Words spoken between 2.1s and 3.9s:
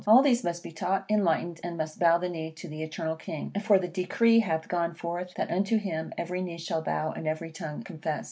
the knee to the eternal king, for the